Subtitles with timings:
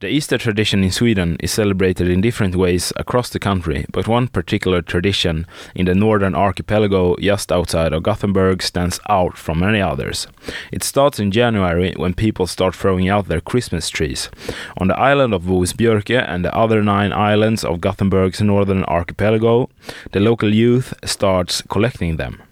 [0.00, 4.28] The Easter tradition in Sweden is celebrated in different ways across the country, but one
[4.28, 10.26] particular tradition in the northern archipelago just outside of Gothenburg stands out from many others.
[10.70, 14.28] It starts in January when people start throwing out their Christmas trees.
[14.76, 19.70] On the island of Voesbjörke and the other nine islands of Gothenburg's northern archipelago,
[20.12, 22.42] the local youth starts collecting them.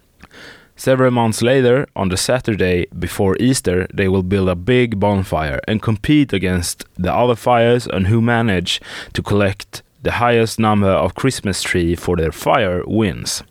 [0.76, 5.80] Several months later, on the Saturday before Easter, they will build a big bonfire and
[5.80, 8.80] compete against the other fires and who manage
[9.12, 13.42] to collect the highest number of Christmas tree for their fire wins.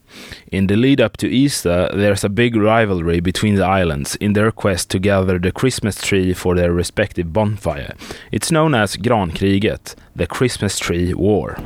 [0.51, 4.51] In the lead up to Easter, there's a big rivalry between the islands in their
[4.51, 7.95] quest to gather the Christmas tree for their respective bonfire.
[8.31, 11.57] It's known as Grankriget, the Christmas tree war.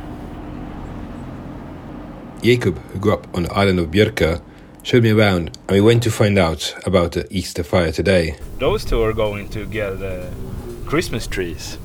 [2.42, 4.40] Jacob, who grew up on the island of Björkö,
[4.82, 8.36] showed me around and we went to find out about the Easter fire today.
[8.58, 10.26] Those two are going to get uh,
[10.86, 11.78] Christmas trees.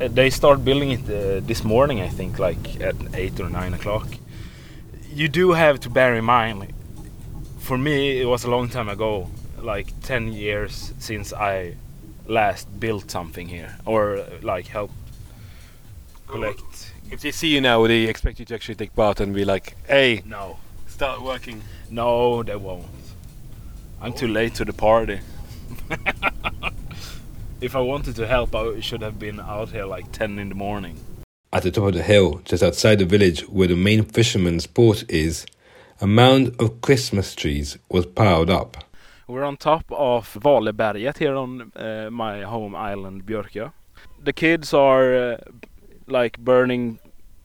[0.00, 3.74] Uh, they start building it uh, this morning, I think, like at 8 or 9
[3.74, 4.06] o'clock.
[5.14, 6.72] You do have to bear in mind,
[7.60, 9.28] for me, it was a long time ago,
[9.60, 11.74] like 10 years since I
[12.26, 14.94] last built something here or uh, like helped
[16.26, 16.92] collect.
[17.10, 19.44] If they see you now, would they expect you to actually take part and be
[19.44, 20.56] like, hey, No,
[21.02, 21.60] start working?
[21.90, 22.86] no, they won't.
[24.00, 25.18] I'm too late to the party.
[27.60, 30.54] if I wanted to help, I should have been out here like 10 in the
[30.54, 30.96] morning.
[31.52, 35.04] At the top of the hill, just outside the village where the main fisherman's port
[35.10, 35.44] is,
[36.00, 38.76] a mound of Christmas trees was piled up.
[39.26, 43.72] We're on top of Valeberget here on uh, my home island Björkö.
[44.22, 45.36] The kids are uh,
[46.06, 47.00] like burning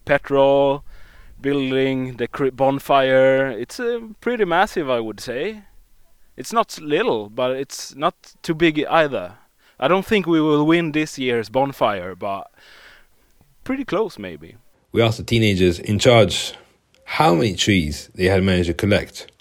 [0.05, 0.83] petrol,
[1.41, 3.47] building the cri- bonfire.
[3.47, 5.63] It's uh, pretty massive, I would say.
[6.35, 9.35] It's not little, but it's not too big either.
[9.79, 12.51] I don't think we will win this year's bonfire, but
[13.63, 14.55] pretty close maybe.
[14.91, 16.53] We asked the teenagers in charge
[17.03, 19.31] how many trees they had managed to collect.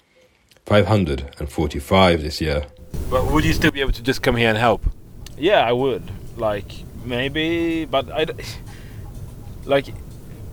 [0.65, 2.65] 545 this year.
[3.09, 4.83] But would you still be able to just come here and help?
[5.37, 6.03] Yeah, I would.
[6.35, 6.69] Like
[7.05, 8.33] maybe, but I d-
[9.65, 9.87] like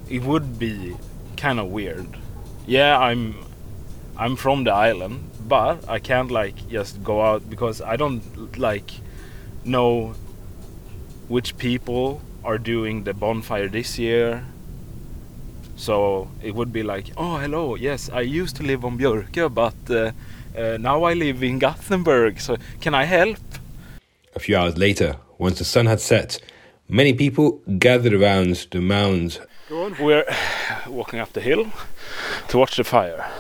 [0.09, 0.97] it would be
[1.44, 2.09] kind of weird.
[2.66, 3.34] Yeah, I'm
[4.16, 5.16] I'm from the island,
[5.47, 8.22] but I can't like just go out because I don't
[8.59, 8.91] like
[9.65, 10.15] know
[11.28, 14.44] which people are doing the bonfire this year.
[15.77, 19.81] So it would be like, oh hello, yes, I used to live on Björkö, but
[19.91, 19.97] uh,
[20.56, 22.41] uh, now I live in Gothenburg.
[22.41, 23.38] So can I help?
[24.34, 26.41] A few hours later, once the sun had set,
[26.88, 29.41] many people gathered around the mound.
[29.67, 29.97] Go on.
[29.99, 30.27] We're
[30.87, 31.73] walking up the hill
[32.49, 33.31] to watch the fire.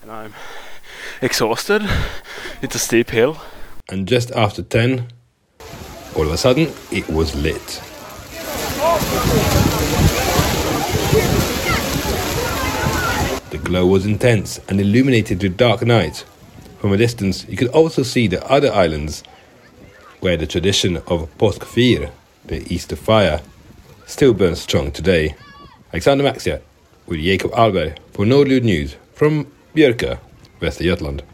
[0.00, 0.32] And I'm
[1.20, 1.82] exhausted.
[2.62, 3.36] It's a steep hill.
[3.90, 5.08] And just after 10,
[6.16, 7.82] all of a sudden, it was lit.
[13.50, 16.24] The glow was intense and illuminated the dark night.
[16.78, 19.22] From a distance, you could also see the other islands
[20.20, 22.10] where the tradition of Påskfyr,
[22.46, 23.42] the Easter fire,
[24.12, 25.34] still burns strong today.
[25.92, 26.60] Alexander Maxia
[27.06, 30.16] with Jacob Ahlberg for Nordljud News from Björkö,
[30.60, 31.31] Västergötland.